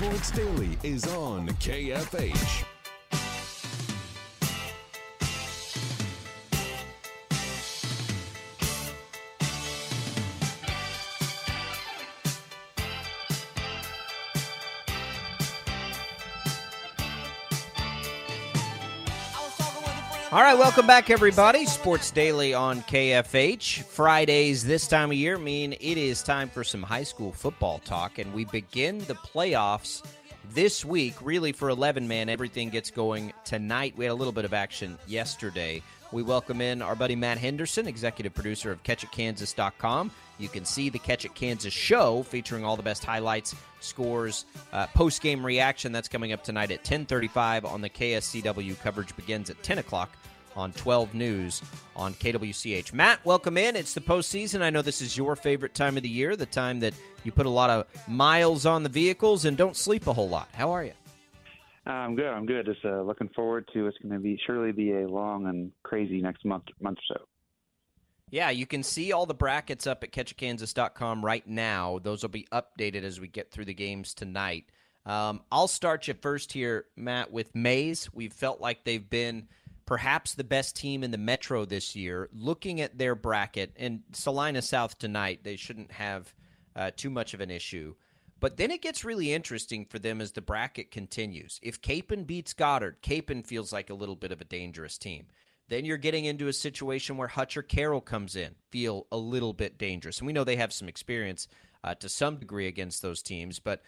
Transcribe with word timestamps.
Sports 0.00 0.30
Daily 0.30 0.78
is 0.82 1.06
on 1.14 1.46
KFH. 1.60 2.79
All 20.32 20.42
right, 20.42 20.56
welcome 20.56 20.86
back, 20.86 21.10
everybody. 21.10 21.66
Sports 21.66 22.12
Daily 22.12 22.54
on 22.54 22.82
KFH. 22.82 23.82
Fridays 23.82 24.64
this 24.64 24.86
time 24.86 25.10
of 25.10 25.16
year 25.16 25.36
mean 25.36 25.72
it 25.72 25.98
is 25.98 26.22
time 26.22 26.48
for 26.48 26.62
some 26.62 26.84
high 26.84 27.02
school 27.02 27.32
football 27.32 27.80
talk, 27.80 28.20
and 28.20 28.32
we 28.32 28.44
begin 28.44 28.98
the 28.98 29.16
playoffs 29.16 30.04
this 30.52 30.84
week. 30.84 31.16
Really, 31.20 31.50
for 31.50 31.68
11 31.68 32.06
man, 32.06 32.28
everything 32.28 32.70
gets 32.70 32.92
going 32.92 33.32
tonight. 33.44 33.94
We 33.96 34.04
had 34.04 34.12
a 34.12 34.14
little 34.14 34.32
bit 34.32 34.44
of 34.44 34.54
action 34.54 34.96
yesterday. 35.08 35.82
We 36.12 36.24
welcome 36.24 36.60
in 36.60 36.82
our 36.82 36.96
buddy 36.96 37.14
Matt 37.14 37.38
Henderson, 37.38 37.86
executive 37.86 38.34
producer 38.34 38.72
of 38.72 38.82
CatchItKansas.com. 38.82 40.10
You 40.40 40.48
can 40.48 40.64
see 40.64 40.88
the 40.88 40.98
Catch 40.98 41.24
It 41.24 41.36
Kansas 41.36 41.72
show 41.72 42.24
featuring 42.24 42.64
all 42.64 42.76
the 42.76 42.82
best 42.82 43.04
highlights, 43.04 43.54
scores, 43.78 44.44
uh, 44.72 44.88
post 44.88 45.22
game 45.22 45.46
reaction. 45.46 45.92
That's 45.92 46.08
coming 46.08 46.32
up 46.32 46.42
tonight 46.42 46.72
at 46.72 46.82
10:35 46.82 47.64
on 47.64 47.80
the 47.80 47.88
KSCW. 47.88 48.74
Coverage 48.82 49.14
begins 49.14 49.50
at 49.50 49.62
10 49.62 49.78
o'clock 49.78 50.10
on 50.56 50.72
12 50.72 51.14
News 51.14 51.62
on 51.94 52.14
KWCH. 52.14 52.92
Matt, 52.92 53.24
welcome 53.24 53.56
in. 53.56 53.76
It's 53.76 53.94
the 53.94 54.00
postseason. 54.00 54.62
I 54.62 54.70
know 54.70 54.82
this 54.82 55.00
is 55.00 55.16
your 55.16 55.36
favorite 55.36 55.74
time 55.74 55.96
of 55.96 56.02
the 56.02 56.08
year, 56.08 56.34
the 56.34 56.44
time 56.46 56.80
that 56.80 56.94
you 57.22 57.30
put 57.30 57.46
a 57.46 57.50
lot 57.50 57.70
of 57.70 57.86
miles 58.08 58.66
on 58.66 58.82
the 58.82 58.88
vehicles 58.88 59.44
and 59.44 59.56
don't 59.56 59.76
sleep 59.76 60.08
a 60.08 60.12
whole 60.12 60.28
lot. 60.28 60.48
How 60.54 60.72
are 60.72 60.82
you? 60.82 60.92
I'm 61.86 62.14
good. 62.14 62.26
I'm 62.26 62.46
good. 62.46 62.66
Just 62.66 62.84
uh, 62.84 63.02
looking 63.02 63.30
forward 63.30 63.68
to 63.72 63.86
it's 63.86 63.96
going 63.98 64.12
to 64.12 64.20
be 64.20 64.38
surely 64.46 64.72
be 64.72 64.92
a 64.92 65.08
long 65.08 65.46
and 65.46 65.72
crazy 65.82 66.20
next 66.20 66.44
month 66.44 66.64
month 66.80 66.98
or 67.10 67.16
so. 67.16 67.24
Yeah, 68.30 68.50
you 68.50 68.66
can 68.66 68.82
see 68.82 69.12
all 69.12 69.26
the 69.26 69.34
brackets 69.34 69.86
up 69.86 70.04
at 70.04 70.12
catchitkansas.com 70.12 71.24
right 71.24 71.46
now. 71.46 71.98
Those 72.00 72.22
will 72.22 72.28
be 72.28 72.46
updated 72.52 73.02
as 73.02 73.18
we 73.18 73.26
get 73.26 73.50
through 73.50 73.64
the 73.64 73.74
games 73.74 74.14
tonight. 74.14 74.66
Um, 75.04 75.40
I'll 75.50 75.66
start 75.66 76.06
you 76.06 76.14
first 76.14 76.52
here, 76.52 76.86
Matt, 76.96 77.32
with 77.32 77.54
Maize. 77.54 78.08
We've 78.12 78.32
felt 78.32 78.60
like 78.60 78.84
they've 78.84 79.08
been 79.08 79.48
perhaps 79.84 80.34
the 80.34 80.44
best 80.44 80.76
team 80.76 81.02
in 81.02 81.10
the 81.10 81.18
Metro 81.18 81.64
this 81.64 81.96
year. 81.96 82.28
Looking 82.32 82.80
at 82.80 82.96
their 82.96 83.16
bracket, 83.16 83.72
and 83.76 84.02
Salina 84.12 84.62
South 84.62 84.98
tonight, 84.98 85.40
they 85.42 85.56
shouldn't 85.56 85.90
have 85.90 86.32
uh, 86.76 86.92
too 86.96 87.10
much 87.10 87.34
of 87.34 87.40
an 87.40 87.50
issue. 87.50 87.94
But 88.40 88.56
then 88.56 88.70
it 88.70 88.80
gets 88.80 89.04
really 89.04 89.32
interesting 89.32 89.84
for 89.84 89.98
them 89.98 90.20
as 90.20 90.32
the 90.32 90.40
bracket 90.40 90.90
continues. 90.90 91.60
If 91.62 91.82
Kapaun 91.82 92.26
beats 92.26 92.54
Goddard, 92.54 93.02
Kapaun 93.02 93.46
feels 93.46 93.72
like 93.72 93.90
a 93.90 93.94
little 93.94 94.16
bit 94.16 94.32
of 94.32 94.40
a 94.40 94.46
dangerous 94.46 94.96
team. 94.96 95.26
Then 95.68 95.84
you're 95.84 95.98
getting 95.98 96.24
into 96.24 96.48
a 96.48 96.52
situation 96.52 97.16
where 97.16 97.28
Hutcher 97.28 97.66
Carroll 97.66 98.00
comes 98.00 98.34
in, 98.34 98.56
feel 98.70 99.06
a 99.12 99.16
little 99.16 99.52
bit 99.52 99.78
dangerous. 99.78 100.18
And 100.18 100.26
we 100.26 100.32
know 100.32 100.42
they 100.42 100.56
have 100.56 100.72
some 100.72 100.88
experience 100.88 101.46
uh, 101.84 101.94
to 101.96 102.08
some 102.08 102.38
degree 102.38 102.66
against 102.66 103.02
those 103.02 103.22
teams. 103.22 103.58
But 103.58 103.82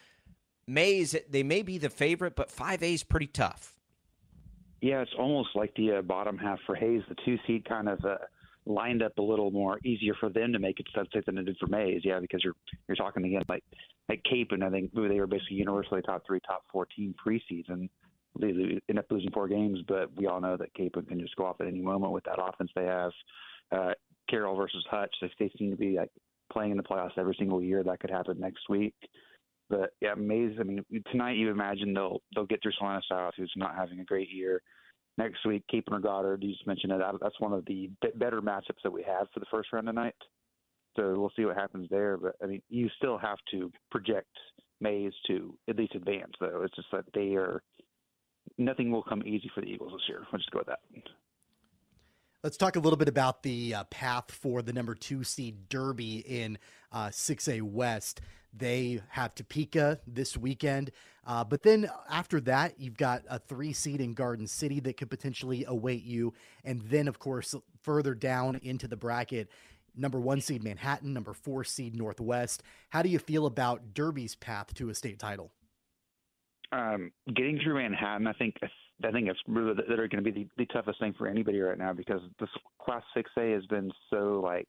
Maize, 0.67 1.17
they 1.29 1.43
may 1.43 1.63
be 1.63 1.79
the 1.79 1.91
favorite, 1.91 2.37
but 2.37 2.51
5A 2.51 2.95
is 2.95 3.03
pretty 3.03 3.27
tough. 3.27 3.81
Yeah, 4.81 5.01
it's 5.01 5.15
almost 5.19 5.51
like 5.55 5.75
the 5.75 5.99
uh, 5.99 6.03
bottom 6.03 6.37
half 6.37 6.61
for 6.67 6.75
Hays, 6.75 7.03
The 7.09 7.17
two 7.25 7.39
seed 7.47 7.65
kind 7.65 7.89
of 7.89 8.05
uh, 8.05 8.19
lined 8.67 9.03
up 9.03 9.19
a 9.19 9.23
little 9.23 9.51
more 9.51 9.79
easier 9.85 10.15
for 10.15 10.29
them 10.29 10.53
to 10.53 10.59
make 10.59 10.79
it 10.79 10.87
substate 10.97 11.25
than 11.25 11.39
it 11.39 11.45
did 11.45 11.57
for 11.59 11.67
Maize. 11.67 12.03
Yeah, 12.05 12.21
because 12.21 12.43
you're 12.45 12.55
you're 12.89 12.97
talking 12.97 13.25
again 13.25 13.43
like 13.49 13.65
like 14.09 14.23
Kapaun. 14.31 14.63
I 14.63 14.71
think 14.71 14.93
they 14.95 15.21
were 15.21 15.27
basically 15.27 15.57
universally 15.57 16.03
top 16.03 16.25
three, 16.27 16.41
top 16.47 16.65
four 16.71 16.87
team 16.87 17.15
preseason. 17.25 17.89
They 18.39 18.81
end 18.89 18.99
up 18.99 19.07
losing 19.11 19.31
four 19.31 19.49
games, 19.49 19.81
but 19.87 20.15
we 20.17 20.27
all 20.27 20.41
know 20.41 20.57
that 20.57 20.75
Kapaun 20.75 21.07
can 21.07 21.21
just 21.21 21.37
go 21.37 21.47
off 21.47 21.61
at 21.61 21.67
any 21.67 21.81
moment 21.81 22.13
with 22.13 22.25
that 22.25 22.41
offense 22.41 22.71
they 22.75 22.85
have. 22.85 23.13
Uh, 23.71 23.93
Carroll 24.29 24.57
versus 24.57 24.85
Hutch, 24.91 25.15
they, 25.21 25.31
they 25.39 25.53
seem 25.59 25.71
to 25.71 25.77
be 25.77 25.97
like 25.97 26.11
playing 26.53 26.71
in 26.71 26.77
the 26.77 26.83
playoffs 26.83 27.19
every 27.19 27.37
single 27.39 27.63
year. 27.63 27.83
That 27.83 28.01
could 28.01 28.11
happen 28.11 28.39
next 28.39 28.69
week. 28.69 28.95
But 29.69 29.91
yeah, 30.01 30.15
Maize. 30.15 30.57
I 30.61 30.65
mean, 30.65 30.85
tonight 31.11 31.37
you 31.37 31.51
imagine 31.51 31.95
they'll 31.95 32.23
they'll 32.35 32.47
get 32.47 32.63
through 32.63 32.73
Salina 32.79 33.01
South, 33.09 33.35
who's 33.37 33.53
not 33.57 33.75
having 33.75 34.01
a 34.01 34.05
great 34.05 34.31
year. 34.31 34.63
Next 35.19 35.45
week, 35.47 35.65
Kapaun 35.73 35.93
or 35.93 36.01
Goddard. 36.01 36.43
You 36.43 36.53
just 36.53 36.67
mentioned 36.67 36.93
it. 36.93 37.01
That's 37.21 37.39
one 37.39 37.53
of 37.53 37.65
the 37.67 37.91
better 38.17 38.41
matchups 38.41 38.83
that 38.83 38.93
we 38.93 39.03
have 39.03 39.29
for 39.33 39.41
the 39.41 39.47
first 39.51 39.73
round 39.73 39.87
tonight. 39.87 40.15
So 40.97 41.19
we'll 41.19 41.33
see 41.37 41.45
what 41.45 41.57
happens 41.57 41.89
there. 41.91 42.17
But 42.17 42.37
I 42.43 42.47
mean, 42.47 42.63
you 42.69 42.89
still 42.97 43.19
have 43.19 43.39
to 43.51 43.71
project 43.91 44.31
Maize 44.81 45.13
to 45.27 45.55
at 45.69 45.77
least 45.77 45.95
advance, 45.95 46.33
though. 46.41 46.63
It's 46.65 46.75
just 46.75 46.89
that 46.93 47.05
they 47.15 47.35
are. 47.35 47.63
Nothing 48.59 48.91
will 48.91 49.03
come 49.03 49.23
easy 49.25 49.51
for 49.55 49.61
the 49.61 49.69
Eagles 49.69 49.93
this 49.93 50.09
year. 50.09 50.25
We'll 50.33 50.39
just 50.39 50.51
go 50.51 50.59
with 50.59 50.67
that. 50.67 50.81
Let's 52.43 52.57
talk 52.57 52.75
a 52.75 52.81
little 52.81 52.97
bit 52.97 53.09
about 53.09 53.45
the 53.45 53.73
uh, 53.73 53.85
path 53.85 54.33
for 54.33 54.63
the 54.63 54.73
number 54.73 54.97
two 54.97 55.23
seed 55.23 55.69
Derby 55.69 56.17
in 56.17 56.59
uh, 56.91 57.07
6A 57.07 57.63
West. 57.63 58.21
They 58.53 59.01
have 59.09 59.35
Topeka 59.35 60.01
this 60.07 60.37
weekend. 60.37 60.91
Uh, 61.27 61.45
but 61.45 61.63
then 61.63 61.89
after 62.11 62.41
that, 62.41 62.79
you've 62.79 62.97
got 62.97 63.23
a 63.29 63.39
three 63.39 63.73
seed 63.73 64.01
in 64.01 64.13
Garden 64.13 64.47
City 64.47 64.81
that 64.81 64.97
could 64.97 65.11
potentially 65.11 65.65
await 65.67 66.03
you. 66.03 66.35
And 66.65 66.83
then, 66.83 67.09
of 67.09 67.19
course, 67.19 67.55
further 67.83 68.15
down 68.15 68.61
into 68.63 68.89
the 68.89 68.97
bracket, 68.97 69.49
number 69.97 70.21
one 70.21 70.41
seed 70.41 70.63
Manhattan, 70.63 71.13
number 71.13 71.33
four 71.33 71.65
seed 71.65 71.95
Northwest. 71.95 72.63
How 72.91 73.03
do 73.03 73.09
you 73.09 73.19
feel 73.19 73.47
about 73.47 73.95
Derby's 73.95 74.35
path 74.35 74.75
to 74.75 74.91
a 74.91 74.95
state 74.95 75.19
title? 75.19 75.53
Um, 76.73 77.13
getting 77.35 77.61
through 77.63 77.75
Manhattan, 77.75 78.27
I 78.27 78.33
think 78.33 78.57
I 78.63 79.11
think 79.11 79.29
it's 79.29 79.41
really 79.47 79.75
that 79.75 80.01
are 80.01 80.09
going 80.09 80.23
to 80.25 80.31
be 80.31 80.31
the, 80.31 80.49
the 80.57 80.67
toughest 80.67 81.01
thing 81.01 81.15
for 81.19 81.27
anybody 81.27 81.61
right 81.61 81.79
now 81.79 81.93
because 81.93 82.21
this 82.41 82.49
Class 82.81 83.03
6A 83.17 83.55
has 83.55 83.67
been 83.67 83.91
so 84.11 84.41
like 84.43 84.69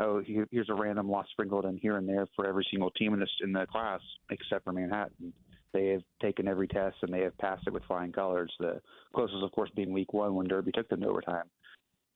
oh, 0.00 0.22
here's 0.50 0.68
a 0.68 0.74
random 0.74 1.10
loss 1.10 1.26
sprinkled 1.30 1.66
in 1.66 1.76
here 1.76 1.96
and 1.96 2.08
there 2.08 2.26
for 2.34 2.46
every 2.46 2.66
single 2.70 2.90
team 2.92 3.14
in 3.14 3.20
this 3.20 3.30
in 3.42 3.52
the 3.52 3.66
class 3.66 4.00
except 4.30 4.64
for 4.64 4.72
Manhattan. 4.72 5.32
They 5.72 5.88
have 5.88 6.02
taken 6.20 6.48
every 6.48 6.66
test 6.66 6.96
and 7.02 7.12
they 7.12 7.20
have 7.20 7.36
passed 7.38 7.62
it 7.66 7.72
with 7.72 7.84
flying 7.84 8.12
colors. 8.12 8.52
The 8.58 8.80
closest, 9.14 9.42
of 9.42 9.52
course, 9.52 9.70
being 9.76 9.92
Week 9.92 10.12
One 10.12 10.34
when 10.34 10.48
Derby 10.48 10.72
took 10.72 10.88
them 10.88 11.00
to 11.02 11.08
overtime. 11.08 11.44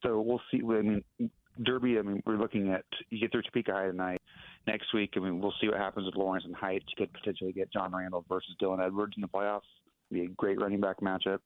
So 0.03 0.19
we'll 0.19 0.41
see. 0.51 0.61
I 0.61 0.81
mean, 0.81 1.03
Derby. 1.63 1.97
I 1.97 2.01
mean, 2.01 2.21
we're 2.25 2.37
looking 2.37 2.71
at 2.71 2.83
you 3.09 3.19
get 3.19 3.31
through 3.31 3.43
Topeka 3.43 3.71
High 3.71 3.87
tonight. 3.87 4.21
Next 4.67 4.93
week, 4.93 5.11
I 5.15 5.19
mean, 5.19 5.39
we'll 5.39 5.53
see 5.61 5.67
what 5.67 5.77
happens 5.77 6.05
with 6.05 6.15
Lawrence 6.15 6.45
and 6.45 6.55
Heights. 6.55 6.85
You 6.89 7.05
could 7.05 7.13
potentially 7.13 7.53
get 7.53 7.71
John 7.71 7.95
Randall 7.95 8.25
versus 8.27 8.55
Dylan 8.61 8.85
Edwards 8.85 9.13
in 9.15 9.21
the 9.21 9.27
playoffs. 9.27 9.61
It'd 10.11 10.25
be 10.25 10.31
a 10.31 10.35
great 10.35 10.59
running 10.59 10.81
back 10.81 10.99
matchup. 10.99 11.39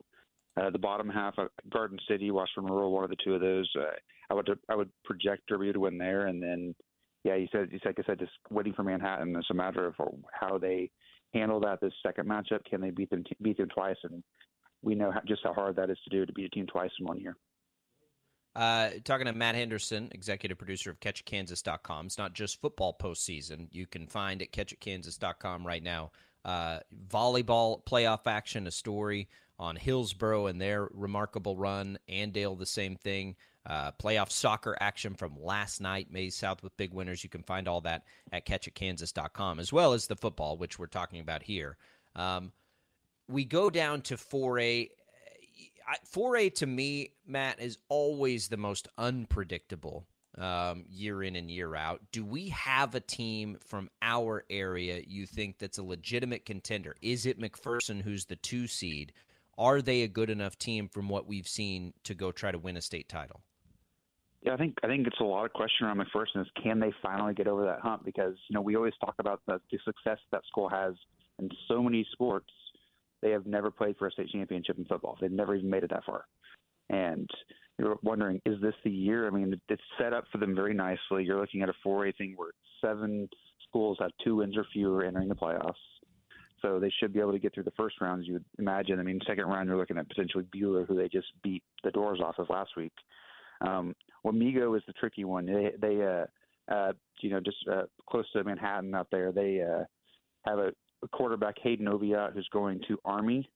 Uh, 0.59 0.69
the 0.69 0.79
bottom 0.79 1.07
half, 1.09 1.37
uh, 1.37 1.45
Garden 1.71 1.97
City, 2.09 2.31
Washburn 2.31 2.65
Rural, 2.65 2.91
one 2.91 3.03
of 3.03 3.09
the 3.09 3.15
two 3.23 3.35
of 3.35 3.41
those. 3.41 3.69
Uh, 3.77 3.91
I 4.29 4.33
would 4.33 4.49
I 4.69 4.75
would 4.75 4.89
project 5.05 5.43
Derby 5.47 5.71
to 5.71 5.79
win 5.79 5.97
there, 5.97 6.27
and 6.27 6.41
then 6.41 6.75
yeah, 7.23 7.35
you 7.35 7.47
said 7.51 7.69
you 7.71 7.79
like 7.85 7.99
I 7.99 8.03
said, 8.05 8.19
just 8.19 8.31
waiting 8.49 8.73
for 8.73 8.83
Manhattan. 8.83 9.35
It's 9.35 9.49
a 9.51 9.53
matter 9.53 9.85
of 9.85 9.95
how 10.33 10.57
they 10.57 10.89
handle 11.33 11.59
that 11.61 11.79
this 11.81 11.93
second 12.05 12.27
matchup. 12.27 12.65
Can 12.69 12.81
they 12.81 12.89
beat 12.89 13.09
them 13.09 13.23
beat 13.41 13.57
them 13.57 13.69
twice? 13.69 13.97
And 14.03 14.23
we 14.81 14.95
know 14.95 15.11
how, 15.11 15.21
just 15.27 15.41
how 15.43 15.53
hard 15.53 15.75
that 15.77 15.89
is 15.89 15.97
to 16.03 16.09
do 16.09 16.25
to 16.25 16.33
beat 16.33 16.45
a 16.45 16.49
team 16.49 16.67
twice 16.67 16.91
in 16.99 17.05
one 17.05 17.19
year. 17.19 17.35
Uh, 18.55 18.89
talking 19.03 19.27
to 19.27 19.33
Matt 19.33 19.55
Henderson, 19.55 20.09
executive 20.11 20.57
producer 20.57 20.89
of 20.89 20.99
CatchItKansas.com. 20.99 22.07
It's 22.07 22.17
not 22.17 22.33
just 22.33 22.59
football 22.59 22.97
postseason. 22.99 23.67
You 23.71 23.85
can 23.85 24.07
find 24.07 24.41
at 24.41 24.51
CatchItKansas.com 24.51 25.65
right 25.65 25.83
now 25.83 26.11
uh, 26.45 26.79
volleyball 27.07 27.83
playoff 27.85 28.27
action, 28.27 28.67
a 28.67 28.71
story 28.71 29.29
on 29.59 29.75
Hillsboro 29.75 30.47
and 30.47 30.59
their 30.59 30.87
remarkable 30.93 31.57
run. 31.57 31.99
Andale, 32.09 32.57
the 32.57 32.65
same 32.65 32.95
thing. 32.95 33.35
Uh, 33.65 33.91
playoff 34.01 34.31
soccer 34.31 34.75
action 34.79 35.13
from 35.13 35.35
last 35.39 35.81
night, 35.81 36.07
Maize 36.11 36.35
South 36.35 36.63
with 36.63 36.75
big 36.77 36.93
winners. 36.93 37.23
You 37.23 37.29
can 37.29 37.43
find 37.43 37.67
all 37.67 37.81
that 37.81 38.03
at 38.31 38.45
catchitkansas.com, 38.45 39.59
as 39.59 39.71
well 39.73 39.93
as 39.93 40.07
the 40.07 40.15
football, 40.15 40.57
which 40.57 40.79
we're 40.79 40.87
talking 40.87 41.19
about 41.19 41.43
here. 41.43 41.77
Um, 42.15 42.53
we 43.27 43.45
go 43.45 43.69
down 43.69 44.01
to 44.03 44.15
4A. 44.15 44.89
4A 46.13 46.53
to 46.55 46.65
me, 46.65 47.11
Matt, 47.27 47.59
is 47.59 47.77
always 47.89 48.47
the 48.47 48.57
most 48.57 48.87
unpredictable 48.97 50.07
um, 50.37 50.85
year 50.89 51.21
in 51.21 51.35
and 51.35 51.51
year 51.51 51.75
out. 51.75 52.01
Do 52.11 52.23
we 52.23 52.49
have 52.49 52.95
a 52.95 52.99
team 52.99 53.57
from 53.67 53.89
our 54.01 54.45
area 54.49 55.01
you 55.05 55.25
think 55.25 55.59
that's 55.59 55.77
a 55.77 55.83
legitimate 55.83 56.45
contender? 56.45 56.95
Is 57.01 57.25
it 57.25 57.39
McPherson, 57.39 58.01
who's 58.01 58.25
the 58.25 58.35
two 58.37 58.67
seed? 58.67 59.11
Are 59.59 59.81
they 59.81 60.03
a 60.03 60.07
good 60.07 60.29
enough 60.29 60.57
team 60.57 60.87
from 60.87 61.09
what 61.09 61.27
we've 61.27 61.47
seen 61.47 61.93
to 62.05 62.15
go 62.15 62.31
try 62.31 62.49
to 62.49 62.57
win 62.57 62.77
a 62.77 62.81
state 62.81 63.09
title? 63.09 63.41
Yeah, 64.41 64.53
I 64.53 64.57
think 64.57 64.77
I 64.83 64.87
think 64.87 65.05
it's 65.05 65.19
a 65.19 65.25
lot 65.25 65.43
of 65.43 65.51
question 65.51 65.85
around 65.85 65.99
McPherson 65.99 66.41
is 66.41 66.47
can 66.63 66.79
they 66.79 66.93
finally 67.03 67.33
get 67.33 67.45
over 67.45 67.65
that 67.65 67.81
hump? 67.81 68.05
Because 68.05 68.35
you 68.47 68.53
know 68.53 68.61
we 68.61 68.77
always 68.77 68.93
talk 69.03 69.15
about 69.19 69.41
the, 69.47 69.59
the 69.69 69.77
success 69.83 70.17
that 70.31 70.43
school 70.47 70.69
has 70.69 70.93
in 71.39 71.49
so 71.67 71.83
many 71.83 72.07
sports. 72.13 72.47
They 73.21 73.31
have 73.31 73.45
never 73.45 73.69
played 73.69 73.97
for 73.97 74.07
a 74.07 74.11
state 74.11 74.29
championship 74.29 74.77
in 74.77 74.85
football. 74.85 75.17
They've 75.19 75.29
never 75.29 75.55
even 75.55 75.69
made 75.69 75.83
it 75.83 75.89
that 75.89 76.05
far. 76.05 76.23
And 76.89 77.29
you're 77.77 77.97
wondering, 78.01 78.41
is 78.45 78.61
this 78.61 78.75
the 78.85 78.89
year? 78.89 79.27
I 79.27 79.29
mean, 79.29 79.59
it's 79.67 79.81
set 79.99 80.13
up 80.13 80.23
for 80.31 80.37
them 80.37 80.55
very 80.55 80.73
nicely. 80.73 81.25
You're 81.25 81.39
looking 81.41 81.61
at 81.61 81.69
a 81.69 81.73
4A 81.85 82.15
thing 82.15 82.33
where 82.37 82.51
seven 82.79 83.27
schools 83.67 83.97
have 83.99 84.11
two 84.23 84.37
wins 84.37 84.55
or 84.55 84.65
fewer 84.71 85.03
entering 85.03 85.27
the 85.27 85.35
playoffs. 85.35 85.73
So 86.61 86.79
they 86.79 86.91
should 86.99 87.13
be 87.13 87.19
able 87.19 87.31
to 87.31 87.39
get 87.39 87.53
through 87.53 87.63
the 87.63 87.71
first 87.71 88.01
rounds. 88.01 88.27
You 88.27 88.33
would 88.33 88.45
imagine. 88.57 88.99
I 88.99 89.03
mean, 89.03 89.19
second 89.25 89.45
round 89.45 89.67
you're 89.67 89.77
looking 89.77 89.97
at 89.97 90.09
potentially 90.09 90.45
Buhler, 90.55 90.87
who 90.87 90.95
they 90.95 91.07
just 91.07 91.27
beat 91.43 91.63
the 91.83 91.91
doors 91.91 92.19
off 92.23 92.39
of 92.39 92.49
last 92.49 92.71
week. 92.75 92.93
Um, 93.61 93.95
Wamego 94.25 94.75
is 94.75 94.83
the 94.87 94.93
tricky 94.93 95.23
one. 95.23 95.45
They 95.45 95.71
they 95.79 96.03
uh, 96.03 96.73
uh, 96.73 96.93
you 97.21 97.29
know 97.29 97.39
just 97.39 97.57
uh, 97.71 97.83
close 98.09 98.29
to 98.31 98.43
Manhattan 98.43 98.93
out 98.95 99.07
there. 99.11 99.31
They 99.31 99.61
uh, 99.61 99.83
have 100.45 100.59
a, 100.59 100.71
a 101.03 101.07
quarterback 101.11 101.55
Hayden 101.61 101.87
Oviatt 101.87 102.33
who's 102.33 102.49
going 102.51 102.81
to 102.87 102.97
Army. 103.05 103.49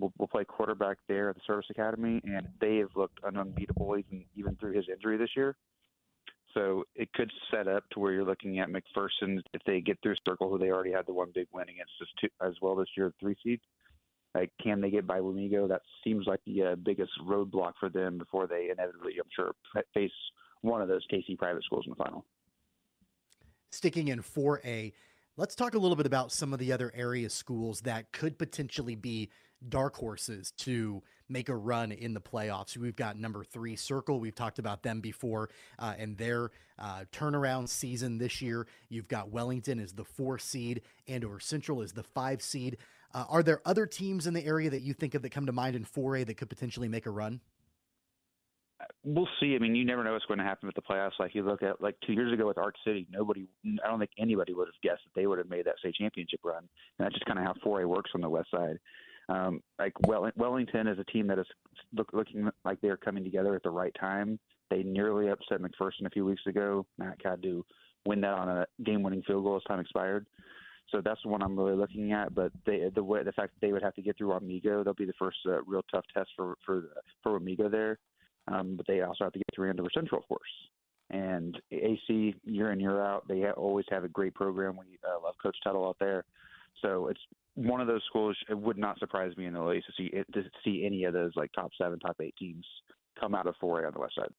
Will, 0.00 0.12
will 0.18 0.26
play 0.26 0.44
quarterback 0.44 0.98
there 1.06 1.30
at 1.30 1.36
the 1.36 1.42
Service 1.46 1.66
Academy, 1.70 2.20
and 2.24 2.48
they 2.60 2.78
have 2.78 2.90
looked 2.96 3.20
unbeatable 3.24 3.96
even 3.96 4.24
even 4.36 4.56
through 4.56 4.72
his 4.72 4.86
injury 4.92 5.16
this 5.16 5.30
year. 5.36 5.56
So 6.54 6.84
it 6.94 7.12
could 7.12 7.30
set 7.50 7.66
up 7.66 7.84
to 7.90 8.00
where 8.00 8.12
you're 8.12 8.24
looking 8.24 8.60
at 8.60 8.68
McPherson 8.68 9.40
if 9.52 9.60
they 9.66 9.80
get 9.80 9.98
through 10.02 10.14
Circle, 10.26 10.48
who 10.48 10.58
they 10.58 10.70
already 10.70 10.92
had 10.92 11.06
the 11.06 11.12
one 11.12 11.32
big 11.34 11.48
win 11.52 11.68
against 11.68 11.92
two, 12.20 12.28
as 12.40 12.54
well 12.62 12.76
this 12.76 12.88
year, 12.96 13.12
three 13.20 13.36
seed. 13.42 13.60
Like, 14.34 14.50
can 14.62 14.80
they 14.80 14.90
get 14.90 15.06
by 15.06 15.18
Wamego? 15.18 15.68
That 15.68 15.82
seems 16.02 16.26
like 16.26 16.40
the 16.46 16.62
uh, 16.62 16.74
biggest 16.76 17.12
roadblock 17.24 17.72
for 17.78 17.88
them 17.88 18.18
before 18.18 18.46
they 18.46 18.68
inevitably, 18.70 19.12
I'm 19.18 19.28
sure, 19.34 19.52
face 19.92 20.10
one 20.62 20.80
of 20.80 20.88
those 20.88 21.04
KC 21.12 21.36
private 21.38 21.62
schools 21.64 21.84
in 21.86 21.90
the 21.90 21.96
final. 21.96 22.24
Sticking 23.70 24.08
in 24.08 24.22
4A, 24.22 24.92
let's 25.36 25.54
talk 25.54 25.74
a 25.74 25.78
little 25.78 25.96
bit 25.96 26.06
about 26.06 26.32
some 26.32 26.52
of 26.52 26.58
the 26.58 26.72
other 26.72 26.92
area 26.94 27.30
schools 27.30 27.82
that 27.82 28.12
could 28.12 28.38
potentially 28.38 28.94
be 28.94 29.30
dark 29.68 29.96
horses 29.96 30.52
to 30.58 31.02
make 31.28 31.48
a 31.48 31.56
run 31.56 31.92
in 31.92 32.14
the 32.14 32.20
playoffs. 32.20 32.76
We've 32.76 32.96
got 32.96 33.18
number 33.18 33.44
three 33.44 33.76
Circle. 33.76 34.20
We've 34.20 34.34
talked 34.34 34.58
about 34.58 34.82
them 34.82 35.00
before 35.00 35.50
uh, 35.78 35.94
and 35.98 36.16
their 36.16 36.50
uh, 36.78 37.04
turnaround 37.12 37.68
season 37.68 38.18
this 38.18 38.42
year. 38.42 38.66
You've 38.88 39.08
got 39.08 39.30
Wellington 39.30 39.80
as 39.80 39.92
the 39.92 40.04
four 40.04 40.38
seed, 40.38 40.82
Andover 41.08 41.40
Central 41.40 41.82
is 41.82 41.92
the 41.92 42.02
five 42.02 42.42
seed. 42.42 42.78
Uh, 43.12 43.24
are 43.28 43.42
there 43.42 43.60
other 43.64 43.86
teams 43.86 44.26
in 44.26 44.34
the 44.34 44.44
area 44.44 44.68
that 44.70 44.82
you 44.82 44.92
think 44.92 45.14
of 45.14 45.22
that 45.22 45.30
come 45.30 45.46
to 45.46 45.52
mind 45.52 45.76
in 45.76 45.84
4A 45.84 46.26
that 46.26 46.36
could 46.36 46.50
potentially 46.50 46.88
make 46.88 47.06
a 47.06 47.10
run? 47.10 47.40
We'll 49.04 49.28
see. 49.40 49.54
I 49.54 49.58
mean, 49.58 49.74
you 49.74 49.84
never 49.84 50.02
know 50.02 50.12
what's 50.12 50.24
going 50.24 50.38
to 50.38 50.44
happen 50.44 50.66
with 50.66 50.74
the 50.74 50.82
playoffs. 50.82 51.18
Like 51.18 51.34
you 51.34 51.42
look 51.44 51.62
at 51.62 51.80
like 51.80 51.94
two 52.06 52.12
years 52.12 52.32
ago 52.32 52.46
with 52.46 52.58
Ark 52.58 52.74
City, 52.84 53.06
nobody, 53.10 53.46
I 53.84 53.88
don't 53.88 53.98
think 53.98 54.10
anybody 54.18 54.52
would 54.52 54.66
have 54.66 54.80
guessed 54.82 55.02
that 55.04 55.18
they 55.18 55.26
would 55.26 55.38
have 55.38 55.48
made 55.48 55.66
that 55.66 55.78
state 55.78 55.94
championship 55.94 56.40
run. 56.42 56.58
And 56.58 56.68
that's 56.98 57.14
just 57.14 57.24
kind 57.24 57.38
of 57.38 57.44
how 57.44 57.54
4A 57.64 57.86
works 57.86 58.10
on 58.14 58.20
the 58.20 58.28
west 58.28 58.50
side. 58.50 58.78
Um, 59.28 59.60
like 59.78 59.94
Wellington 60.06 60.86
is 60.86 60.98
a 60.98 61.04
team 61.04 61.26
that 61.28 61.38
is 61.38 61.46
look, 61.94 62.10
looking 62.12 62.50
like 62.64 62.80
they're 62.80 62.96
coming 62.96 63.24
together 63.24 63.54
at 63.54 63.62
the 63.62 63.70
right 63.70 63.94
time. 63.98 64.38
They 64.70 64.82
nearly 64.82 65.28
upset 65.28 65.60
McPherson 65.60 66.06
a 66.06 66.10
few 66.10 66.24
weeks 66.24 66.42
ago. 66.46 66.86
Matt 66.98 67.18
had 67.24 67.42
to 67.42 67.64
win 68.06 68.20
that 68.20 68.34
on 68.34 68.48
a 68.48 68.66
game-winning 68.84 69.22
field 69.22 69.44
goal 69.44 69.56
as 69.56 69.62
time 69.64 69.80
expired. 69.80 70.26
So 70.90 71.00
that's 71.02 71.20
the 71.22 71.30
one 71.30 71.42
I'm 71.42 71.58
really 71.58 71.76
looking 71.76 72.12
at. 72.12 72.34
But 72.34 72.52
they, 72.66 72.90
the 72.94 73.02
way 73.02 73.22
the 73.22 73.32
fact 73.32 73.54
that 73.54 73.66
they 73.66 73.72
would 73.72 73.82
have 73.82 73.94
to 73.94 74.02
get 74.02 74.18
through 74.18 74.28
Wamego, 74.28 74.84
they'll 74.84 74.94
be 74.94 75.06
the 75.06 75.12
first 75.18 75.38
uh, 75.46 75.62
real 75.62 75.82
tough 75.90 76.04
test 76.14 76.30
for 76.36 76.56
for 76.64 76.84
for 77.22 77.40
Wamego 77.40 77.70
there. 77.70 77.98
Um, 78.48 78.76
but 78.76 78.86
they 78.86 79.00
also 79.00 79.24
have 79.24 79.32
to 79.32 79.38
get 79.38 79.46
through 79.54 79.70
Andover 79.70 79.88
Central, 79.94 80.20
of 80.20 80.28
course. 80.28 80.42
And 81.10 81.58
AC 81.70 82.34
year 82.44 82.72
in 82.72 82.80
year 82.80 83.02
out, 83.02 83.26
they 83.28 83.44
always 83.50 83.86
have 83.90 84.04
a 84.04 84.08
great 84.08 84.34
program. 84.34 84.76
We 84.76 84.98
uh, 85.06 85.22
love 85.22 85.34
Coach 85.42 85.56
Tuttle 85.62 85.88
out 85.88 85.96
there. 85.98 86.24
So 86.82 87.08
it's 87.08 87.20
one 87.54 87.80
of 87.80 87.86
those 87.86 88.02
schools. 88.08 88.36
It 88.48 88.58
would 88.58 88.78
not 88.78 88.98
surprise 88.98 89.36
me 89.36 89.46
in 89.46 89.54
the 89.54 89.62
least 89.62 89.86
to 89.86 89.92
see 89.96 90.10
it, 90.12 90.26
to 90.32 90.42
see 90.64 90.84
any 90.84 91.04
of 91.04 91.12
those 91.12 91.32
like 91.36 91.52
top 91.52 91.70
seven, 91.80 91.98
top 91.98 92.16
eight 92.20 92.34
teams 92.38 92.64
come 93.18 93.34
out 93.34 93.46
of 93.46 93.54
4A 93.62 93.86
on 93.86 93.92
the 93.92 94.00
west 94.00 94.14
side. 94.16 94.32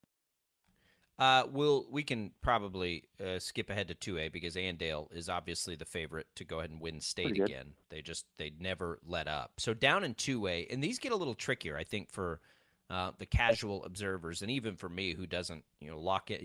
Uh, 1.18 1.44
we'll 1.50 1.86
we 1.90 2.04
can 2.04 2.32
probably 2.42 3.06
uh, 3.26 3.40
skip 3.40 3.70
ahead 3.70 3.88
to 3.88 3.96
2A 3.96 4.34
because 4.34 4.56
Andale 4.56 5.08
is 5.16 5.30
obviously 5.30 5.76
the 5.76 5.86
favorite 5.86 6.28
to 6.36 6.44
go 6.44 6.60
ahead 6.60 6.72
and 6.72 6.82
win 6.82 7.00
state 7.00 7.40
again. 7.40 7.68
They 7.90 8.02
just 8.02 8.26
they 8.38 8.52
never 8.60 9.00
let 9.08 9.30
up. 9.30 9.54
So 9.58 9.74
down 9.74 10.04
in 10.04 10.14
2A, 10.16 10.74
and 10.74 10.84
these 10.84 11.00
get 11.00 11.14
a 11.14 11.16
little 11.16 11.34
trickier, 11.34 11.78
I 11.78 11.86
think, 11.86 12.12
for 12.12 12.42
uh, 12.90 13.12
the 13.18 13.26
casual 13.26 13.86
observers, 13.86 14.42
and 14.42 14.52
even 14.52 14.76
for 14.76 14.90
me 14.90 15.14
who 15.14 15.26
doesn't 15.26 15.64
you 15.80 15.90
know 15.90 16.00
lock 16.00 16.32
it. 16.32 16.44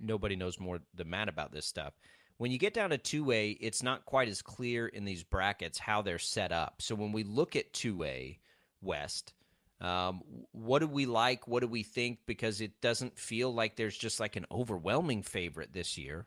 Nobody 0.00 0.36
knows 0.36 0.60
more 0.60 0.78
than 0.94 1.10
Matt 1.10 1.28
about 1.28 1.50
this 1.50 1.66
stuff. 1.66 1.94
When 2.38 2.50
you 2.50 2.58
get 2.58 2.74
down 2.74 2.90
to 2.90 2.98
2A, 2.98 3.56
it's 3.60 3.82
not 3.82 4.04
quite 4.04 4.28
as 4.28 4.42
clear 4.42 4.86
in 4.86 5.04
these 5.04 5.22
brackets 5.22 5.78
how 5.78 6.02
they're 6.02 6.18
set 6.18 6.52
up. 6.52 6.82
So 6.82 6.94
when 6.94 7.12
we 7.12 7.22
look 7.22 7.56
at 7.56 7.72
2A 7.72 8.38
West, 8.82 9.32
um, 9.80 10.22
what 10.52 10.80
do 10.80 10.86
we 10.86 11.06
like? 11.06 11.48
What 11.48 11.60
do 11.60 11.66
we 11.66 11.82
think? 11.82 12.20
Because 12.26 12.60
it 12.60 12.80
doesn't 12.82 13.18
feel 13.18 13.52
like 13.52 13.76
there's 13.76 13.96
just 13.96 14.20
like 14.20 14.36
an 14.36 14.46
overwhelming 14.50 15.22
favorite 15.22 15.72
this 15.72 15.96
year 15.96 16.26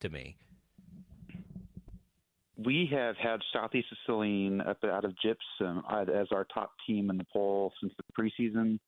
to 0.00 0.08
me. 0.08 0.36
We 2.56 2.88
have 2.92 3.16
had 3.16 3.40
Southeast 3.52 3.88
Saline 4.06 4.60
up 4.60 4.78
out 4.84 5.04
of 5.04 5.14
Gypsum 5.20 5.82
as 5.90 6.28
our 6.32 6.46
top 6.52 6.72
team 6.86 7.10
in 7.10 7.18
the 7.18 7.26
poll 7.32 7.72
since 7.80 7.92
the 7.96 8.22
preseason. 8.22 8.78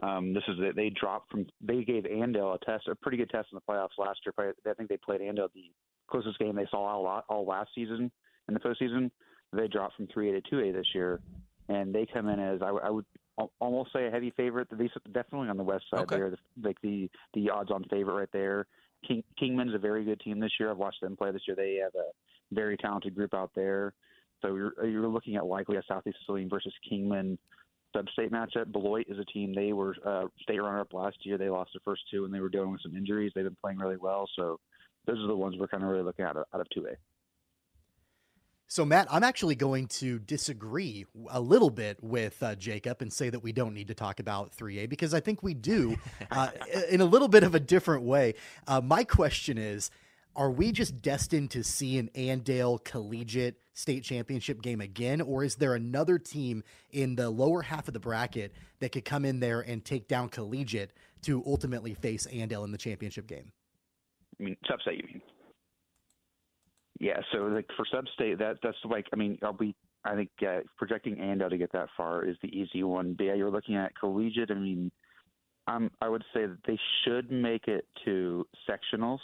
Um, 0.00 0.34
this 0.34 0.42
is 0.48 0.56
they 0.74 0.90
dropped 0.90 1.30
from 1.30 1.46
they 1.62 1.82
gave 1.82 2.04
Andale 2.04 2.54
a 2.54 2.64
test, 2.64 2.88
a 2.88 2.94
pretty 2.94 3.16
good 3.16 3.30
test 3.30 3.48
in 3.52 3.56
the 3.56 3.72
playoffs 3.72 3.96
last 3.96 4.20
year. 4.26 4.52
I 4.66 4.74
think 4.74 4.90
they 4.90 4.98
played 4.98 5.22
Andale 5.22 5.48
the 5.54 5.70
closest 6.08 6.38
game 6.38 6.56
they 6.56 6.66
saw 6.70 6.78
all, 6.78 7.24
all 7.28 7.46
last 7.46 7.70
season 7.74 8.10
in 8.48 8.54
the 8.54 8.60
postseason. 8.60 9.10
They 9.52 9.68
dropped 9.68 9.96
from 9.96 10.06
3A 10.08 10.42
to 10.42 10.54
2A 10.54 10.72
this 10.72 10.86
year, 10.94 11.20
and 11.68 11.94
they 11.94 12.06
come 12.06 12.28
in 12.28 12.40
as 12.40 12.60
I, 12.62 12.68
I 12.68 12.90
would 12.90 13.04
almost 13.60 13.92
say 13.92 14.06
a 14.06 14.10
heavy 14.10 14.32
favorite. 14.36 14.68
At 14.72 14.78
least 14.78 14.94
definitely 15.12 15.48
on 15.48 15.56
the 15.56 15.62
west 15.62 15.84
side 15.90 16.00
okay. 16.02 16.16
there, 16.16 16.30
the, 16.30 16.38
like 16.62 16.80
the 16.82 17.08
the 17.34 17.50
odds-on 17.50 17.84
favorite 17.90 18.14
right 18.14 18.28
there. 18.32 18.66
King, 19.06 19.22
Kingman's 19.38 19.74
a 19.74 19.78
very 19.78 20.04
good 20.04 20.20
team 20.20 20.40
this 20.40 20.52
year. 20.58 20.70
I've 20.70 20.78
watched 20.78 21.00
them 21.00 21.16
play 21.16 21.30
this 21.30 21.42
year. 21.46 21.56
They 21.56 21.78
have 21.82 21.94
a 21.94 22.10
very 22.52 22.76
talented 22.76 23.14
group 23.14 23.34
out 23.34 23.50
there. 23.54 23.94
So 24.42 24.54
you're 24.54 24.86
you're 24.86 25.08
looking 25.08 25.36
at 25.36 25.46
likely 25.46 25.76
a 25.76 25.82
Southeast 25.88 26.18
Saline 26.26 26.48
versus 26.48 26.74
Kingman 26.88 27.38
sub-state 27.94 28.32
matchup. 28.32 28.72
Beloit 28.72 29.06
is 29.08 29.18
a 29.18 29.24
team. 29.24 29.54
They 29.54 29.72
were 29.72 29.96
uh, 30.04 30.24
state 30.42 30.60
runner-up 30.60 30.92
last 30.92 31.16
year. 31.22 31.38
They 31.38 31.48
lost 31.48 31.70
the 31.72 31.80
first 31.84 32.02
two, 32.10 32.24
and 32.24 32.34
they 32.34 32.40
were 32.40 32.48
dealing 32.48 32.72
with 32.72 32.82
some 32.82 32.96
injuries. 32.96 33.32
They've 33.34 33.44
been 33.44 33.56
playing 33.62 33.78
really 33.78 33.96
well. 33.96 34.28
So 34.36 34.60
those 35.06 35.18
are 35.20 35.26
the 35.26 35.36
ones 35.36 35.56
we're 35.58 35.68
kind 35.68 35.82
of 35.82 35.88
really 35.88 36.02
looking 36.02 36.24
at 36.24 36.36
out 36.36 36.46
of 36.52 36.66
2A. 36.76 36.96
So, 38.68 38.84
Matt, 38.84 39.06
I'm 39.12 39.22
actually 39.22 39.54
going 39.54 39.86
to 39.88 40.18
disagree 40.18 41.06
a 41.30 41.40
little 41.40 41.70
bit 41.70 42.02
with 42.02 42.42
uh, 42.42 42.56
Jacob 42.56 43.00
and 43.00 43.12
say 43.12 43.30
that 43.30 43.38
we 43.38 43.52
don't 43.52 43.74
need 43.74 43.88
to 43.88 43.94
talk 43.94 44.18
about 44.18 44.56
3A 44.56 44.88
because 44.88 45.14
I 45.14 45.20
think 45.20 45.42
we 45.42 45.54
do 45.54 45.96
uh, 46.32 46.50
in 46.90 47.00
a 47.00 47.04
little 47.04 47.28
bit 47.28 47.44
of 47.44 47.54
a 47.54 47.60
different 47.60 48.02
way. 48.02 48.34
Uh, 48.66 48.80
my 48.80 49.04
question 49.04 49.56
is 49.56 49.92
Are 50.34 50.50
we 50.50 50.72
just 50.72 51.00
destined 51.00 51.52
to 51.52 51.62
see 51.62 51.96
an 51.96 52.10
Andale 52.16 52.82
collegiate 52.82 53.60
state 53.72 54.02
championship 54.02 54.60
game 54.62 54.80
again, 54.80 55.20
or 55.20 55.44
is 55.44 55.54
there 55.54 55.74
another 55.74 56.18
team 56.18 56.64
in 56.90 57.14
the 57.14 57.30
lower 57.30 57.62
half 57.62 57.86
of 57.86 57.94
the 57.94 58.00
bracket 58.00 58.52
that 58.80 58.90
could 58.90 59.04
come 59.04 59.24
in 59.24 59.38
there 59.38 59.60
and 59.60 59.84
take 59.84 60.08
down 60.08 60.28
collegiate 60.28 60.92
to 61.22 61.40
ultimately 61.46 61.94
face 61.94 62.26
Andale 62.26 62.64
in 62.64 62.72
the 62.72 62.78
championship 62.78 63.28
game? 63.28 63.52
I 64.40 64.44
mean, 64.44 64.56
substate, 64.68 64.98
you 64.98 65.04
mean? 65.06 65.22
Yeah, 66.98 67.20
so 67.32 67.38
like 67.38 67.66
for 67.76 67.84
substate, 67.92 68.38
that 68.38 68.56
that's 68.62 68.76
like 68.84 69.06
I 69.12 69.16
mean, 69.16 69.38
I'll 69.42 69.52
be 69.52 69.74
I 70.04 70.14
think 70.14 70.30
uh, 70.46 70.60
projecting 70.78 71.16
Andale 71.16 71.50
to 71.50 71.58
get 71.58 71.72
that 71.72 71.88
far 71.96 72.24
is 72.24 72.36
the 72.42 72.48
easy 72.48 72.82
one. 72.82 73.14
But 73.14 73.24
yeah, 73.24 73.34
you're 73.34 73.50
looking 73.50 73.76
at 73.76 73.92
collegiate. 73.98 74.50
I 74.50 74.54
mean, 74.54 74.90
um, 75.66 75.90
I 76.00 76.08
would 76.08 76.24
say 76.32 76.46
that 76.46 76.58
they 76.66 76.78
should 77.04 77.30
make 77.30 77.68
it 77.68 77.86
to 78.04 78.46
sectionals. 78.68 79.18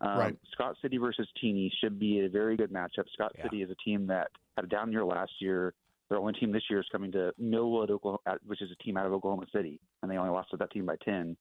Um, 0.00 0.18
right. 0.18 0.36
Scott 0.52 0.76
City 0.80 0.96
versus 0.96 1.28
Cheney 1.40 1.72
should 1.80 1.98
be 1.98 2.20
a 2.20 2.28
very 2.28 2.56
good 2.56 2.72
matchup. 2.72 3.04
Scott 3.12 3.32
Yeah. 3.36 3.44
City 3.44 3.62
is 3.62 3.70
a 3.70 3.74
team 3.84 4.06
that 4.06 4.28
had 4.56 4.64
a 4.64 4.68
down 4.68 4.92
year 4.92 5.04
last 5.04 5.32
year. 5.40 5.74
Their 6.08 6.18
only 6.18 6.32
team 6.34 6.52
this 6.52 6.62
year 6.70 6.80
is 6.80 6.86
coming 6.90 7.12
to 7.12 7.32
Millwood, 7.36 7.90
Oklahoma, 7.90 8.20
uh, 8.26 8.36
which 8.46 8.62
is 8.62 8.70
a 8.70 8.82
team 8.82 8.96
out 8.96 9.06
of 9.06 9.12
Oklahoma 9.12 9.46
City, 9.52 9.78
and 10.02 10.10
they 10.10 10.16
only 10.16 10.30
lost 10.30 10.50
to 10.50 10.56
that 10.56 10.70
team 10.70 10.86
by 10.86 10.96
ten 11.04 11.36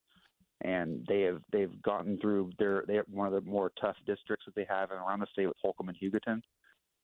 and 0.62 1.06
they 1.08 1.22
have 1.22 1.42
they've 1.52 1.82
gotten 1.82 2.18
through 2.20 2.52
their 2.58 2.84
they 2.88 2.96
have 2.96 3.06
one 3.12 3.28
of 3.28 3.34
the 3.34 3.50
more 3.50 3.72
tough 3.80 3.96
districts 4.06 4.46
that 4.46 4.56
they 4.56 4.66
have 4.70 4.92
around 4.92 5.20
the 5.20 5.28
state 5.32 5.48
with 5.48 5.58
Holcomb 5.62 5.90
and 5.90 5.98
Hugoton. 5.98 6.42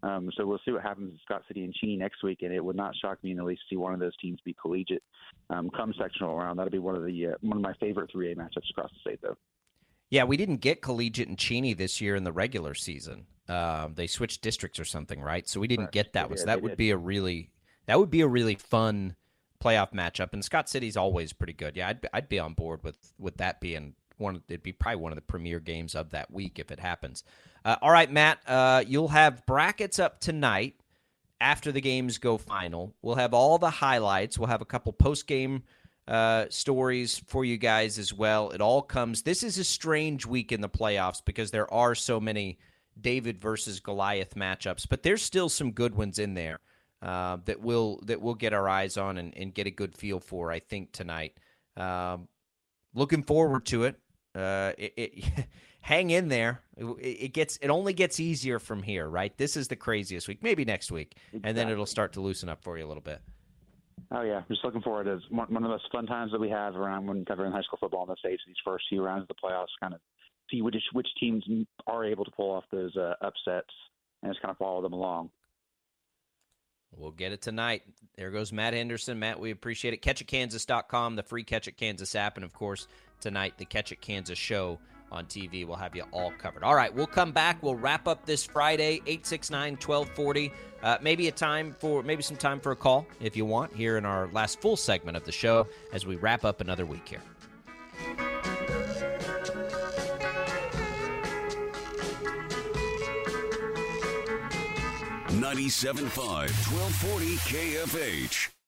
Um, 0.03 0.29
so 0.35 0.45
we'll 0.45 0.59
see 0.65 0.71
what 0.71 0.83
happens 0.83 1.11
in 1.11 1.19
Scott 1.23 1.43
City 1.47 1.63
and 1.63 1.73
Cheney 1.73 1.95
next 1.95 2.23
week, 2.23 2.39
and 2.41 2.53
it 2.53 2.63
would 2.63 2.75
not 2.75 2.93
shock 3.01 3.23
me 3.23 3.31
in 3.31 3.37
the 3.37 3.43
least 3.43 3.61
to 3.69 3.75
see 3.75 3.77
one 3.77 3.93
of 3.93 4.01
those 4.01 4.15
teams 4.17 4.39
be 4.43 4.53
collegiate 4.61 5.03
um, 5.49 5.69
come 5.69 5.93
sectional 5.97 6.35
round. 6.35 6.59
That'll 6.59 6.71
be 6.71 6.79
one 6.79 6.95
of 6.95 7.05
the 7.05 7.27
uh, 7.27 7.35
one 7.41 7.57
of 7.57 7.63
my 7.63 7.73
favorite 7.79 8.11
3A 8.13 8.35
matchups 8.35 8.69
across 8.69 8.91
the 8.91 8.99
state, 8.99 9.19
though. 9.21 9.37
Yeah, 10.09 10.25
we 10.25 10.35
didn't 10.35 10.57
get 10.57 10.81
collegiate 10.81 11.29
and 11.29 11.39
Cheney 11.39 11.73
this 11.73 12.01
year 12.01 12.15
in 12.15 12.23
the 12.23 12.33
regular 12.33 12.73
season. 12.73 13.25
Um, 13.47 13.93
they 13.95 14.07
switched 14.07 14.41
districts 14.41 14.77
or 14.79 14.85
something, 14.85 15.21
right? 15.21 15.47
So 15.47 15.59
we 15.59 15.67
didn't 15.67 15.85
Correct. 15.85 15.93
get 15.93 16.13
that 16.13 16.29
one. 16.29 16.37
So 16.37 16.45
that 16.45 16.61
would 16.61 16.69
did. 16.69 16.77
be 16.77 16.91
a 16.91 16.97
really 16.97 17.49
that 17.87 17.99
would 17.99 18.11
be 18.11 18.21
a 18.21 18.27
really 18.27 18.55
fun 18.55 19.15
playoff 19.63 19.93
matchup. 19.93 20.33
And 20.33 20.43
Scott 20.43 20.67
City's 20.69 20.97
always 20.97 21.31
pretty 21.33 21.53
good. 21.53 21.77
Yeah, 21.77 21.89
I'd 21.89 22.07
I'd 22.13 22.29
be 22.29 22.39
on 22.39 22.53
board 22.53 22.83
with 22.83 22.97
with 23.17 23.37
that 23.37 23.61
being 23.61 23.93
one. 24.17 24.35
of- 24.37 24.43
It'd 24.47 24.63
be 24.63 24.73
probably 24.73 25.01
one 25.01 25.11
of 25.11 25.15
the 25.15 25.21
premier 25.21 25.59
games 25.59 25.95
of 25.95 26.09
that 26.11 26.31
week 26.31 26.59
if 26.59 26.71
it 26.71 26.79
happens. 26.79 27.23
Uh, 27.65 27.77
all 27.81 27.91
right, 27.91 28.11
Matt, 28.11 28.39
uh, 28.47 28.83
you'll 28.85 29.07
have 29.09 29.45
brackets 29.45 29.97
up 29.99 30.19
tonight 30.19 30.75
after 31.39 31.71
the 31.71 31.81
games 31.81 32.17
go 32.17 32.37
final. 32.37 32.93
We'll 33.01 33.15
have 33.15 33.33
all 33.33 33.57
the 33.57 33.69
highlights. 33.69 34.37
We'll 34.37 34.49
have 34.49 34.61
a 34.61 34.65
couple 34.65 34.91
post 34.93 35.27
game 35.27 35.63
uh, 36.07 36.45
stories 36.49 37.21
for 37.27 37.45
you 37.45 37.57
guys 37.57 37.97
as 37.97 38.13
well. 38.13 38.49
It 38.51 38.59
all 38.61 38.81
comes. 38.81 39.21
This 39.21 39.43
is 39.43 39.57
a 39.57 39.63
strange 39.63 40.25
week 40.25 40.51
in 40.51 40.59
the 40.61 40.69
playoffs 40.69 41.21
because 41.23 41.51
there 41.51 41.73
are 41.73 41.95
so 41.95 42.19
many 42.19 42.59
David 42.99 43.39
versus 43.39 43.79
Goliath 43.79 44.35
matchups, 44.35 44.87
but 44.89 45.03
there's 45.03 45.21
still 45.21 45.47
some 45.49 45.71
good 45.71 45.95
ones 45.95 46.19
in 46.19 46.33
there 46.33 46.59
uh, 47.03 47.37
that 47.45 47.59
we'll 47.59 47.99
that 48.05 48.21
we'll 48.21 48.33
get 48.33 48.53
our 48.53 48.67
eyes 48.69 48.97
on 48.97 49.17
and, 49.17 49.35
and 49.37 49.53
get 49.53 49.67
a 49.67 49.71
good 49.71 49.95
feel 49.95 50.19
for. 50.19 50.51
I 50.51 50.59
think 50.59 50.93
tonight. 50.93 51.33
Um, 51.75 52.27
looking 52.93 53.23
forward 53.23 53.65
to 53.67 53.83
it. 53.83 53.99
Uh, 54.33 54.71
it, 54.77 54.93
it 54.95 55.47
hang 55.81 56.11
in 56.11 56.29
there. 56.29 56.61
It, 56.77 56.85
it, 57.01 57.33
gets 57.33 57.57
it 57.57 57.67
only 57.67 57.93
gets 57.93 58.19
easier 58.19 58.57
from 58.57 58.81
here, 58.81 59.07
right? 59.07 59.37
This 59.37 59.57
is 59.57 59.67
the 59.67 59.75
craziest 59.75 60.27
week. 60.27 60.41
Maybe 60.41 60.63
next 60.63 60.91
week, 60.91 61.15
exactly. 61.15 61.49
and 61.49 61.57
then 61.57 61.69
it'll 61.69 61.85
start 61.85 62.13
to 62.13 62.21
loosen 62.21 62.47
up 62.47 62.63
for 62.63 62.77
you 62.77 62.85
a 62.85 62.87
little 62.87 63.03
bit. 63.03 63.21
Oh 64.11 64.21
yeah, 64.21 64.41
just 64.47 64.63
looking 64.63 64.81
forward 64.81 65.05
to 65.05 65.19
one 65.29 65.47
of 65.49 65.61
the 65.61 65.69
most 65.69 65.91
fun 65.91 66.05
times 66.05 66.31
that 66.31 66.39
we 66.39 66.49
have 66.49 66.75
around 66.75 67.05
when 67.07 67.25
covering 67.25 67.51
high 67.51 67.61
school 67.63 67.79
football 67.79 68.03
in 68.03 68.09
the 68.09 68.15
states. 68.17 68.41
These 68.47 68.55
first 68.63 68.85
few 68.87 69.03
rounds 69.03 69.23
of 69.23 69.27
the 69.27 69.35
playoffs, 69.43 69.67
kind 69.81 69.93
of 69.93 69.99
see 70.49 70.61
which 70.61 70.75
which 70.93 71.07
teams 71.19 71.43
are 71.85 72.05
able 72.05 72.23
to 72.23 72.31
pull 72.31 72.51
off 72.51 72.63
those 72.71 72.95
uh, 72.95 73.15
upsets 73.21 73.73
and 74.21 74.31
just 74.31 74.41
kind 74.41 74.51
of 74.51 74.57
follow 74.57 74.81
them 74.81 74.93
along. 74.93 75.29
We'll 76.97 77.11
get 77.11 77.31
it 77.31 77.41
tonight. 77.41 77.83
There 78.15 78.31
goes 78.31 78.51
Matt 78.51 78.73
Henderson. 78.73 79.19
Matt, 79.19 79.39
we 79.39 79.51
appreciate 79.51 79.93
it. 79.93 80.01
CatchItKansas.com, 80.01 81.15
the 81.15 81.23
free 81.23 81.43
Catch 81.43 81.67
It 81.67 81.77
Kansas 81.77 82.15
app, 82.15 82.35
and 82.37 82.43
of 82.43 82.53
course 82.53 82.87
tonight 83.19 83.57
the 83.57 83.65
Catch 83.65 83.91
It 83.91 84.01
Kansas 84.01 84.37
show 84.37 84.79
on 85.11 85.25
TV. 85.25 85.65
We'll 85.65 85.77
have 85.77 85.95
you 85.95 86.03
all 86.11 86.31
covered. 86.37 86.63
All 86.63 86.75
right, 86.75 86.93
we'll 86.93 87.07
come 87.07 87.31
back. 87.31 87.61
We'll 87.61 87.75
wrap 87.75 88.07
up 88.07 88.25
this 88.25 88.43
Friday, 88.43 88.95
869 89.05 89.73
1240. 89.73 90.51
Uh, 90.81 90.97
maybe 91.01 91.27
a 91.27 91.31
time 91.31 91.75
for 91.79 92.03
maybe 92.03 92.21
some 92.21 92.37
time 92.37 92.59
for 92.59 92.71
a 92.71 92.75
call 92.75 93.05
if 93.21 93.37
you 93.37 93.45
want 93.45 93.73
here 93.73 93.97
in 93.97 94.05
our 94.05 94.27
last 94.27 94.59
full 94.59 94.75
segment 94.75 95.15
of 95.15 95.23
the 95.23 95.31
show 95.31 95.67
as 95.93 96.05
we 96.05 96.17
wrap 96.17 96.43
up 96.43 96.61
another 96.61 96.85
week 96.85 97.07
here. 97.07 97.21
Ninety-seven-five, 105.43 106.49
twelve 106.63 106.95
forty 106.95 107.35
KFH. 107.35 108.62